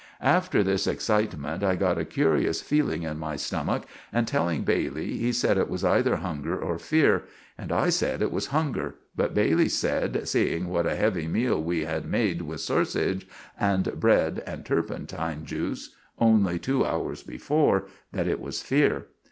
After 0.23 0.63
this 0.63 0.87
eksitement 0.87 1.61
I 1.61 1.75
got 1.75 1.99
a 1.99 2.05
curious 2.05 2.59
feeling 2.59 3.03
in 3.03 3.19
my 3.19 3.35
stomach, 3.35 3.83
and 4.11 4.27
telling 4.27 4.63
Bailey, 4.63 5.15
he 5.19 5.31
sed 5.31 5.59
it 5.59 5.69
was 5.69 5.83
either 5.83 6.15
hunger 6.15 6.57
or 6.59 6.79
fear. 6.79 7.25
And 7.55 7.71
I 7.71 7.89
sed 7.89 8.19
it 8.23 8.31
was 8.31 8.47
hunger; 8.47 8.95
but 9.15 9.35
Bailey 9.35 9.69
sed, 9.69 10.27
seeing 10.27 10.69
what 10.69 10.87
a 10.87 10.95
hevy 10.95 11.27
meal 11.29 11.61
we 11.61 11.81
had 11.85 12.09
made 12.09 12.41
with 12.41 12.61
sorsage 12.61 13.27
and 13.59 13.99
bred 13.99 14.41
and 14.47 14.65
turpentine 14.65 15.45
juice 15.45 15.95
only 16.17 16.57
two 16.57 16.83
hours 16.83 17.21
before, 17.21 17.85
that 18.11 18.27
it 18.27 18.39
was 18.39 18.59
fear. 18.63 19.05